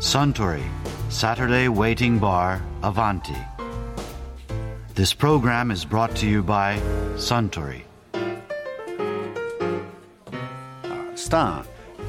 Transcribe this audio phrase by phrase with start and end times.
[0.00, 0.62] Suntory
[1.10, 3.36] Saturday Waiting Bar Avanti.
[4.94, 6.80] This program is brought to you by
[7.16, 7.84] Suntory.
[11.14, 11.64] スタン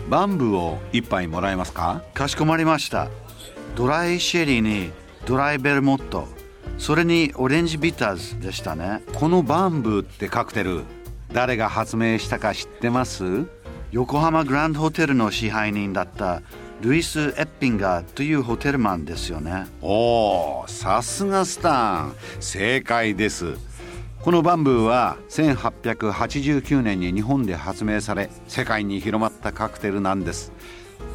[0.10, 3.10] バンブーを一杯もらえますかかしこまりました。
[3.76, 4.94] ドライシェリーに
[5.26, 6.30] ドライベルモット、
[6.78, 9.04] それにオレンジビターズでしたね。
[9.16, 10.86] このバンブーってカクテル
[11.34, 13.46] 誰が発明したか知ってます
[13.92, 16.42] 横浜グランドホテルの支配人だった
[16.82, 19.68] ルイス・エッピンガーというホテルマンですよね。
[19.82, 22.16] おおさすがスタン。
[22.40, 23.54] 正解です。
[24.24, 30.52] このバンブーは1889年に日本で発明され世界に広まったカクテルなんです、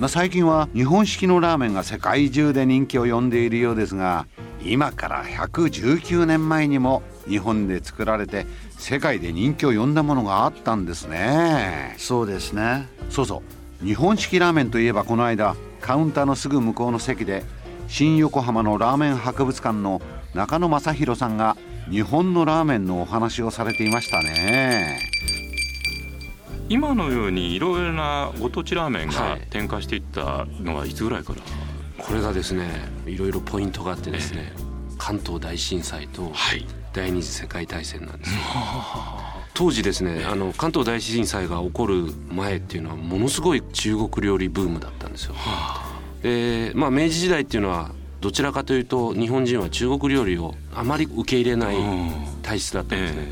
[0.00, 4.26] まあ、最近は日本式のラーメンが世界中で人気を呼んでいるようですが
[4.60, 8.44] 今から119年前にも日本で作られて
[8.76, 11.94] 世界で人気を呼んだものがあったんですね。
[11.98, 12.88] そうですね。
[13.08, 13.42] そうそう
[13.82, 17.44] 日本式ラーメンといえばこの間カウンターのすぐ向こうの席で
[17.88, 20.00] 新横浜のラーメン博物館の
[20.34, 21.56] 中野正弘さんが
[21.90, 25.00] 日本のラーメンのお話をされていましたね。
[26.68, 31.40] 今のようにいろいろなご当地ラーメンがはい展開していったのはいつぐらいから、
[32.04, 32.68] これがですね
[33.06, 34.52] いろいろポイントがあってですね、
[34.98, 36.66] 関東大震災とはい。
[36.92, 38.40] 第二次世界大戦なんですよ
[39.56, 45.34] 当時ですねあの関東大震災が起こる前っていうのはものすごい中国料理ブームだったんですよ。
[46.22, 47.90] でまあ明治時代っていうのは
[48.20, 51.76] どちらかというと日本人は中国料理をあまり受け入れない
[52.42, 53.28] 体質だったんですね、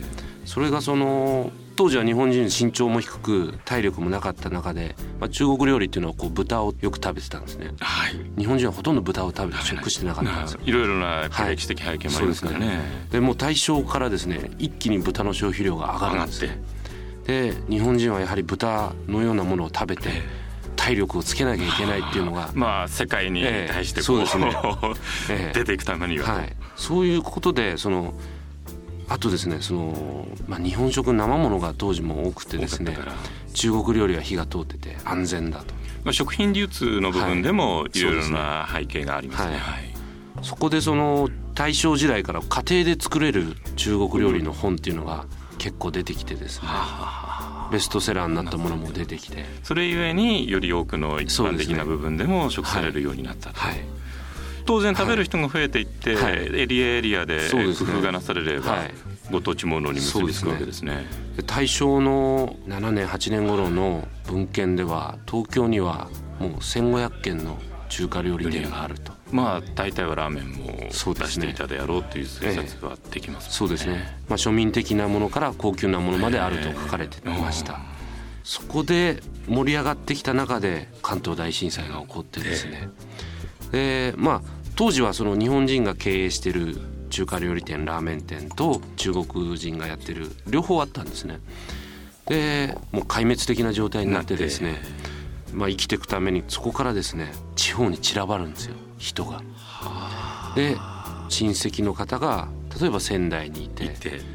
[0.47, 7.72] それがその当時は日本人身長も低く体力もなかった中で、まあ、中国料理っていうのはこう豚をよく食べてたんですね。
[7.81, 8.16] はい。
[8.39, 10.61] 日本人はほとんど豚を食べて食してなかったんですよ。
[10.64, 16.62] いろいろな歴史的背景もありますからね,、でもう大正からですね一気に豚の消費量が上がるんですね
[17.27, 20.11] で日本人はやはり豚のようなものを食べて
[20.77, 24.53] 体力をつけなきゃいけないっていうのが、まあ世界に対してええこう,、そうですね。
[25.31, 25.59] ええ。
[25.59, 28.12] 出ていくためには、はい、そういうことでその
[29.08, 32.97] あとですねその、まあ、日本食生ものが当時も多くてですね
[33.53, 35.75] 中国料理は火が通ってて安全だと。
[36.04, 39.53] まあ、食品流通の部分でもはいいろいろな背景がありますね。
[39.53, 39.60] はい。
[39.60, 39.94] はい。
[40.42, 45.25] そこでその大正時代から家庭で作れる中国料理の本っていうのが
[45.59, 46.69] 結構出てきてですね
[47.71, 49.44] ベストセラーになったものも出てきて。
[49.62, 53.94] それゆえにより多くの一般的な部分でも食されるようになったと、はい
[54.64, 56.34] 当然食べる人が増えていって、はい。
[56.34, 58.94] エリアエリアで工夫がなされれば、はい。
[59.30, 61.06] ご当地ものに結びつくわけですね。
[61.36, 66.08] で大正の7年8年頃の文献では東京には
[66.38, 67.58] もう1500軒の
[67.88, 69.12] 中華料理店があると。
[69.30, 77.80] まあ大体はラーメンも出していたであろうという推察はできますそうですね、まあ、庶民的なものから高級なものまであると書かれてました、
[78.44, 82.91] そこで盛り上がってきた中で関東大震災が起こってですね、
[83.72, 84.42] でまあ
[84.76, 86.76] 当時はその日本人が経営してる
[87.10, 91.38] 中華料理店ラーメン店と中国人がやってる両方あったんですね。
[92.26, 94.78] でもう壊滅的な状態になってですね
[95.54, 99.41] まあ、生きていくためにそこからですね地方に散らばるんですよ人が。
[100.54, 100.76] で
[101.28, 102.48] 親戚の方が
[102.80, 103.91] 例えば仙台にいて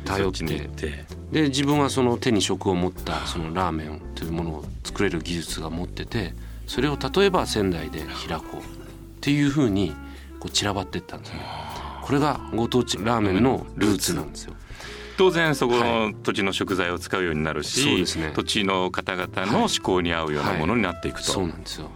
[0.06, 1.06] 頼って。
[1.32, 6.34] で自分はその手に職を持ったそのラーメンというものを作れる技術が持ってて
[6.66, 8.79] それを例えば仙台で開こう
[9.20, 9.94] っていうふうに
[10.40, 11.42] こう散らばっていったんですね。
[12.02, 14.54] これがご当地ラーメンのルーツなんですよ。
[15.18, 21.90] 当然そこの土地の食材を使うようになるし、そうですね土地の方々の思考に合うようなものになっていくと、そうなんですよ。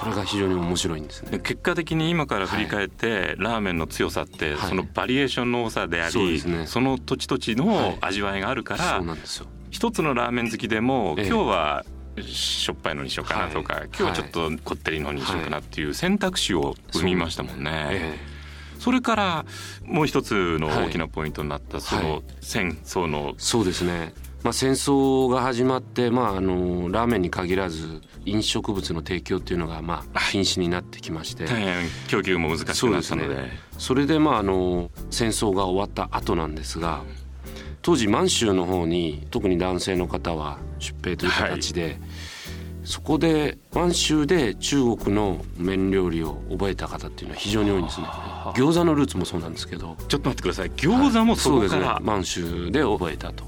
[0.00, 1.38] これが非常に面白いんですね。
[1.38, 9.46] 結果的に今から振り返って、ラーメンの強さってはいそのバリエーションの多さであり、そねその土地土地の味わいがあるから、そうなんですよ。
[9.70, 11.84] 一つのラーメン好きでも、ええ今日は
[12.22, 13.84] しょっぱいのにしようかなとか、はい。
[13.86, 17.70] 今日はちょっとこってりのにしようかなっていう選択肢を生みましたもんね。
[17.90, 18.18] え
[18.78, 19.46] それから
[19.84, 22.22] もう一つの大きなポイントになったそのはい。
[22.40, 23.30] 戦争の。
[23.32, 24.14] えそうですね。
[24.42, 31.46] まあ戦争が始まってまああのラーメンに限らず飲食物の提供っていうのがまあ禁止になってきまして。
[31.46, 33.28] 大変供給も難しくなったので。
[33.28, 37.02] そうですそれでまああの戦争が終わった後なんですが
[37.84, 41.98] 当時満州の方に特に男性の方は出兵という形で、
[42.82, 48.06] そこで満州で中国の麺料理を覚えた方っていうのは非常に多いんですね。
[48.54, 49.96] 餃子のルーツもそうなんですけど。
[50.08, 50.70] ちょっと待ってください。
[50.70, 51.86] 餃子もそこうですね。
[52.00, 53.44] 満州で覚えたと。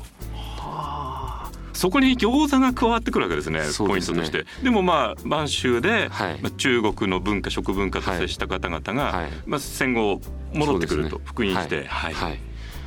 [1.73, 3.67] そこに餃子が加わってくるわけですねね。
[3.79, 4.45] ポイントとして。
[4.63, 6.41] でもまあ満州で、はい。
[6.43, 9.31] まあ中国の文化食文化と接した方々が、はい。
[9.47, 10.21] まあ、戦後
[10.53, 12.13] 戻ってくると、復員して、はい。
[12.13, 12.46] はい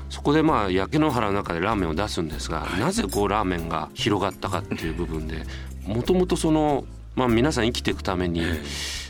[0.09, 5.45] そこでまあ焼け野原の中でラーメンを出すんですが、なぜこうラーメンが広がったかっていう部分で
[5.85, 6.85] もともとその、
[7.15, 8.43] まあ、皆さん生きていくために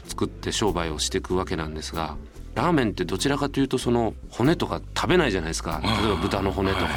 [0.07, 2.17] 作って商売をしていくわけなんですが
[2.55, 5.81] ラーメンってどちらかというとその骨とか食べないじゃないですか。
[5.83, 6.87] 例えば豚の骨とか。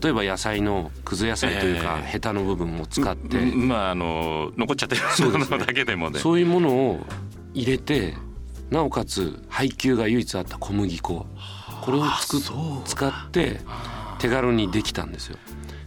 [0.00, 6.18] 例えば野菜のくず野菜というか、ヘタの部分を使って、まああの残っちゃってるものだけでもね。
[6.20, 7.06] そういうものを
[7.54, 8.14] 入れて
[8.68, 11.26] なおかつ配給が唯一あった小麦粉
[11.88, 12.36] これをつく
[12.84, 13.60] 使って
[14.18, 15.38] 手軽にできたんですよ。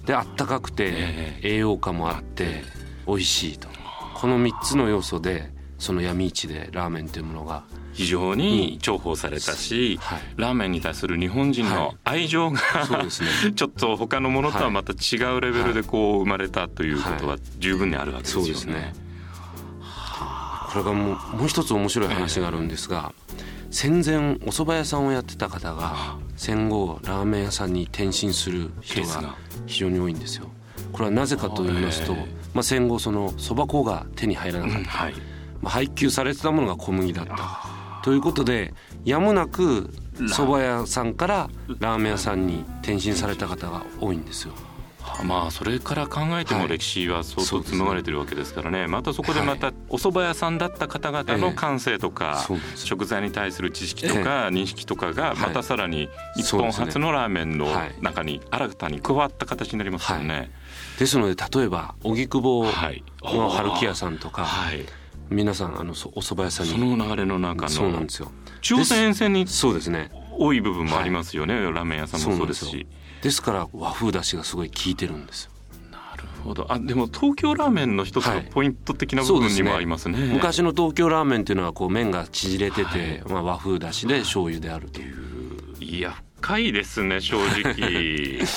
[0.03, 2.63] であったかくて栄養価もあって
[3.06, 3.68] 美味しいと。
[4.15, 13.09] この3つの要素でその闇市でラーメンというものが非常に重宝されたし、はい、ラーメンに対する日本人の愛情が、はいね、
[13.54, 18.74] ちょっと他のものとはまた違うレベルでこう生まれたということは十分にあるわけですよね。
[18.74, 18.94] はい、ね
[20.71, 23.13] これがもうもう一つ面白い話があるんですが、
[23.69, 29.35] 戦前お蕎麦屋さんをやってた方が戦後ラーメン屋さんに転身する人が
[29.65, 30.47] 非常に多いんですよ。
[30.91, 32.13] これはなぜかと言いますと、
[32.53, 35.13] まあ、戦後その蕎麦粉が手に入らなかった、はい。
[35.62, 37.35] まあ、配給されてたものが小麦だった。
[38.03, 38.73] ということで
[39.06, 44.53] やむなく蕎麦屋さんからラーメン屋さんに転身された方が多いんですよ。
[45.23, 57.67] まあそれから考えても歴史は相当紡がれてるわけですからね、またそこでまたお蕎麦屋さんだった方々の感性とか食材に対する知識とか認識とかがまたさらに日本初のラーメンの
[58.01, 60.51] 中に新たに加わった形になりますよね。
[60.99, 62.65] ですので例えば荻窪
[63.23, 64.85] の春木屋さんとか、はい。
[65.29, 66.73] 皆さんあのお蕎麦屋さんに。
[66.73, 68.31] その流れの中のそうなんですよ。
[68.61, 72.88] 中央線沿線にそうですね多い部分もありますよね、はい、ラーメン屋さんもそうですし。
[73.22, 75.50] ですから和風だしがすごい効いてるんです
[75.92, 76.66] なるほど。
[76.72, 80.16] あでも東京ラーメンの一つのポイント的な部分にもありますね。
[80.16, 85.22] はいすね、昔の東京ラーメンっていうのはこう麺が縮れてて、はい、まあ、和風だしで醤油であるという。
[85.80, 88.39] いや深いですね正直。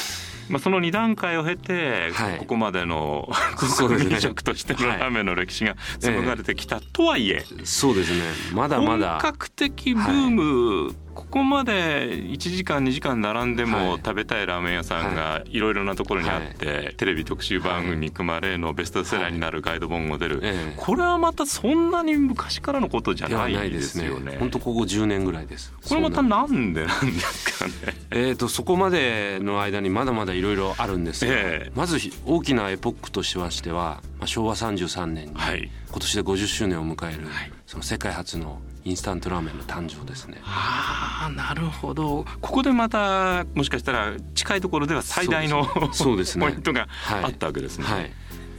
[0.48, 8.22] まあ、その2段階を経て、はい、ここまでの 国民食としてのラーメンの歴史が紡がれてきたとはいえ、そうですね。
[8.52, 9.12] まだまだ。
[9.12, 15.64] 本格的ブーム、ここまで1時間2時間並んでも食べたいラーメン屋さんがい。
[15.64, 20.42] ろいろなところにあって、テレビ特集番組に組まれのベストセラーになるガイド本も出る、
[20.76, 24.36] これはまたそんなに昔からのことじゃないですよね。
[24.38, 25.72] 本当、ここ10年ぐらいです。
[25.88, 27.72] これまたなんでなんですかね。
[28.10, 31.32] えっとそこまでの間にまだまだいろいろあるんですが、
[31.74, 37.26] まず大きなエポックとしましては、まあ、昭和33年に、今年で50周年を迎える、
[37.66, 40.40] その世界初のインスタントラーメンの誕生ですね。
[40.44, 42.26] ああなるほど。
[42.42, 46.88] ここでまたもしかしたら近いところでは最大のそうです、ね、ポイントが
[47.22, 47.84] あったわけですね。
[47.84, 48.12] はい、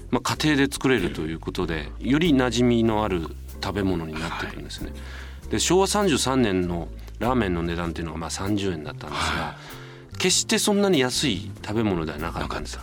[0.09, 3.27] まあ、家庭で作れるということでより馴染みのある
[3.63, 4.91] 食べ物になってくるんですね。
[5.43, 6.87] はい、で昭和33年の
[7.19, 9.55] ラーメンの値段っていうのがまあ30円だったんですが、は
[10.13, 12.79] い、決してそんなに安い食べ物ではなかったんです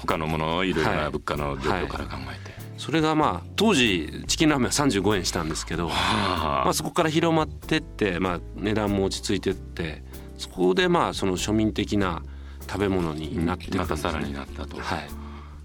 [0.00, 2.59] 他のものいろいろな物価の状況から考えて。
[2.80, 10.02] それがまあ当時チキンラーメンは35円したんですけど、まあ、そこから広まってって、まあ、値段も落ち着いてって
[10.38, 12.22] そこでまあその庶民的な
[12.62, 14.80] 食べ物になってくるんです、ね、またさらになったと。
[14.80, 15.08] はい、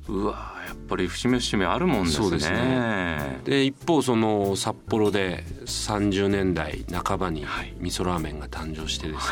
[0.09, 2.23] うわやっぱり節目節目あるもんですね。
[2.23, 7.45] そうですねで一方その札幌で30年代半ばに
[7.79, 9.29] 味噌ラーメンが誕生してです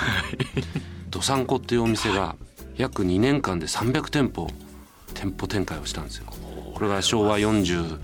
[0.55, 0.63] ね、
[1.09, 2.37] どさんこっていうお店が
[2.77, 4.47] 約2年間で300店舗
[5.13, 6.27] 店舗展開をしたんですよ。
[6.73, 7.97] これが昭和42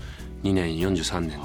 [0.44, 1.44] 年43年の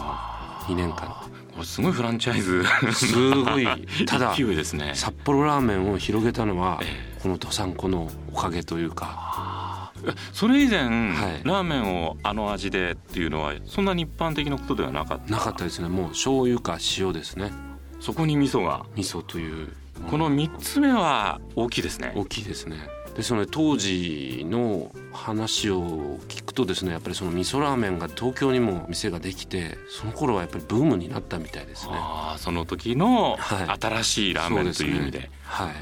[0.68, 1.16] 2年間。
[1.64, 2.64] すごいフランチャイズ。
[2.94, 3.66] すごい。
[4.06, 6.82] ただ、ね、札幌ラーメンを広げたのは、
[7.24, 9.92] このどさんこのおかげというか。
[10.34, 15.32] それ以前、はい、ラーメンをあの味でっていうのはそんなに一般的なことではなかった。
[15.32, 15.88] なかったですね。
[15.88, 17.52] もう醤油か塩ですね。
[18.00, 18.86] そこに味噌が。
[18.96, 19.70] 味噌という
[20.10, 22.12] この3つ目は大きいですね。
[22.16, 22.78] 大きいですね
[23.16, 31.94] ですので当時の話を聞くとですねやっぱりその味噌ラーメンが東京にも店ができてその頃はやっぱりブームになったみたいですね。
[31.96, 35.74] あその時の新しいラーメンという意味で、はい、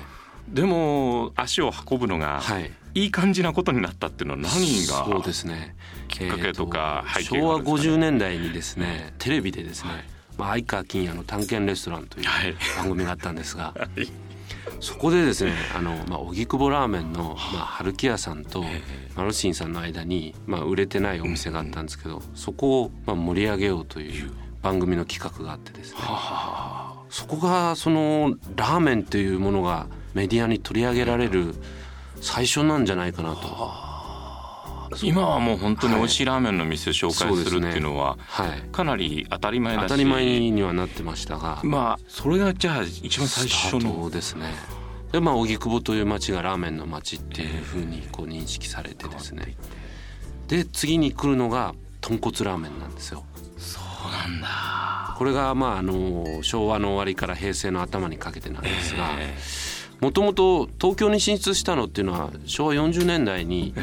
[0.48, 2.72] でも足を運ぶのが、はい。
[2.96, 5.76] いい感じなことになったっていうのは何がそうですね。
[6.10, 9.16] きっかけとか背景、ね、昭和50年代にですね？
[9.18, 10.04] テレビでですね、はい、
[10.38, 12.26] まあ、相川金也の「探検レストラン」という
[12.78, 14.08] 番組があったんですが、 はい
[14.80, 18.64] そこでですねあの、まあ、荻窪ラーメンの、まあ、春木屋さんと
[19.16, 26.00] マルシンさんの間に、まあ、売れてないお店があったんですけど、そこを、まあ、盛り上げようという番組の企画があってですね。
[27.10, 31.54] そこがそのラーメンというものがメディアに取り上げられる
[32.22, 33.93] 最初なんじゃないかなと。
[35.02, 38.18] 今はもう本当に美味しいラーメンの店を紹介するっていうのは
[38.72, 41.60] かなり当たり前だし、当たり前にはなってましたが。
[41.64, 44.10] まあそれがじゃあ一番最初の。
[44.10, 44.54] ですね。
[45.12, 49.56] でまあ荻窪という町がラーメンの町っていうふうにこう認識されてですね。
[50.48, 53.24] で次に来るのが豚骨ラーメンなんですよ。
[53.58, 55.16] そうなんだ。
[55.18, 59.12] これがまああの昭和の終わりから平成の頭にかけてなんですが
[60.02, 63.74] もともと東京に進出したのっていうのは昭和40年代に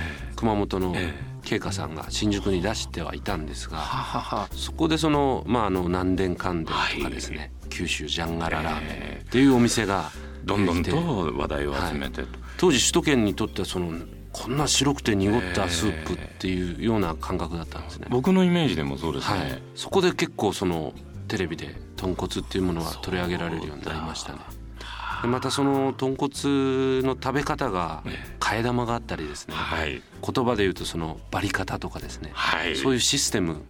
[0.40, 0.94] 熊本の
[1.42, 10.10] 慶華さんが新宿に出してはいたんですがそこでそのまああの南電関電とかですね九州ジャンガララーメンっていうお店が
[10.44, 10.96] どんどんと
[11.36, 13.92] 話題を集めて、はい、当時首都圏にとってはその
[14.32, 18.06] こんな白くて濁ったスープっていうような感覚だったんですね。
[18.10, 20.94] 僕のイメージでもそうですね、はい、そこで結構その
[21.28, 24.38] テレビで豚骨っていうものは取り上げられるようになりましたね。
[24.38, 24.59] で
[25.26, 26.32] またその豚骨
[27.02, 28.02] の食べ方が
[28.38, 33.62] 替え玉があったりですね、はい、言葉で言うとそのバリ方とかですね、はい、そういうシステム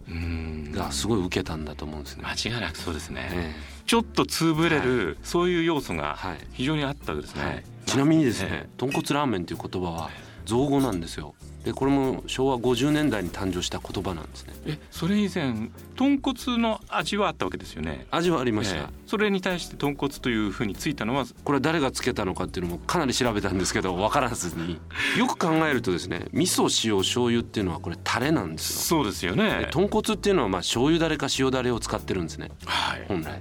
[0.71, 2.23] がすごい受けたんだと思うんですね。
[2.25, 6.17] 間違いなくそうですね、えー、ちょっと潰れる、はい、そういう要素が
[6.53, 10.09] 非常にあったわけですね、ちなみにですね、豚骨ラーメンという言葉は
[10.45, 14.53] 造語なんですよでこれも昭和50年代に誕生した言葉なんですね。
[14.65, 18.07] えそれ以前豚骨の味はあったわけですよね。
[18.09, 24.79] 味はありました、えー、それに対して豚骨というふうについたのはこれは誰がつけたのかっていうのもかなり調べたんですけど分からずに。
[25.17, 29.03] よく考えるとですね味噌塩醤油っていうのはこれタレなんですよ。
[29.03, 29.67] そうですよね。
[29.71, 33.39] 豚骨っていうのはまあ醤油だれか塩だれを使ってるんですね、はい、本来。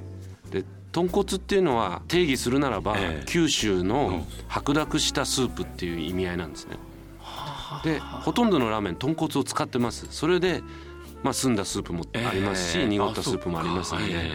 [0.50, 6.76] で豚骨っていうのは定義するならば、えー、九州の白濁したスープっていう意味合いなんですね、
[7.84, 10.06] でほとんどのラーメン豚骨を使ってます。
[10.10, 10.62] それで、
[11.22, 14.30] まあ、澄んだスープもありますし、えー、濁ったスープもありますので、え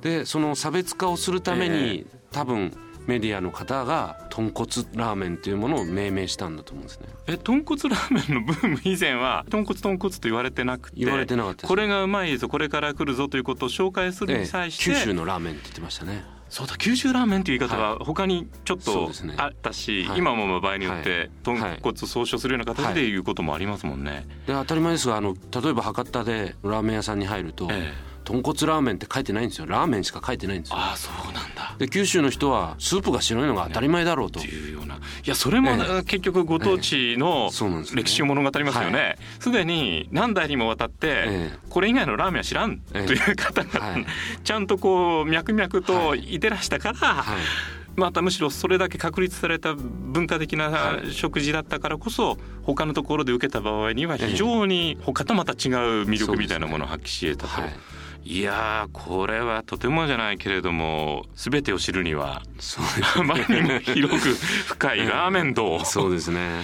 [0.00, 2.72] ー、でその差別化をするために、多分
[3.06, 7.08] メディアの方が豚骨ラーメンというものを命名したんだと思うんですね。
[7.26, 23.16] え豚骨ラーメンのブーム以前は豚骨豚骨と言われてなくて言われてなかったこれがうまいぞこれから来るぞということを紹介するに際して、ええ、九州のラーメンって言ってましたねそうだ九州ラーメンという言い方は他にちょっとあったし、はい、今も場合によって豚骨総称するような形でい。
[23.16, 24.26] うこともありますもんね。
[24.46, 28.10] で当たり前ですがあの例えば博多でラーメン屋さんに入ると、ええ。
[28.24, 29.66] 豚骨ラーメンって書いてないんですよ。
[29.66, 30.76] ラーメンしか書いてないんですよ。
[30.76, 31.40] ああそうなんだ
[31.80, 34.96] で九州の人はスープが白いのが当たり前だろうと、ね、いうような。
[34.96, 35.70] いやそれも、
[36.04, 37.50] 結局ご当地の
[37.94, 39.16] 歴史を物語りますよね。
[39.38, 43.96] すで、に何代にもわたって、これ以外のラーメンは知らんという方が、
[44.44, 46.38] ちゃんとこう脈々とい。
[46.38, 47.24] てらしたから、
[47.96, 55.58] またむしろそれだけ確立された文化的な食事だったからこそ他のところで受けた場合には非常に他とまた違う
[56.04, 57.62] 魅力みたいなものを発揮し得たと。
[58.22, 62.42] いやこれはとてもじゃないけれども全てを知るには
[63.16, 66.62] あまりにも広く深いラーメン道そうですね。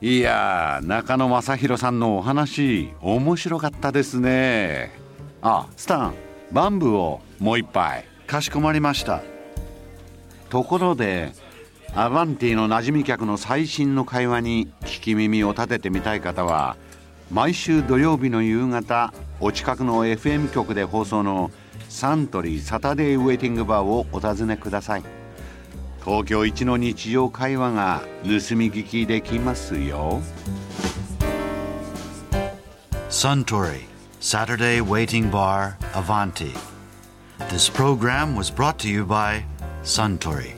[0.00, 4.92] いや中野正弘さんのお話面白かったですね。
[5.42, 6.14] あスタン
[6.52, 9.22] バンブーをもう一杯かしこまりました。
[10.50, 11.32] ところで
[11.96, 16.76] アバンティの馴染み客の最新の会話に聞き耳を立ててみたい方は
[17.30, 21.52] 毎週土曜日の夕方お近くの FM 局で放送の
[21.88, 25.04] サントリーサタデーウェイティングバーをお尋ねください。
[26.04, 30.20] 東京一の日常会話が盗み聞きできますよ。
[33.08, 33.82] Suntory
[34.20, 36.52] Saturday Waiting Bar Avanti.
[37.50, 39.44] This program was brought to you by
[39.84, 40.54] Suntory.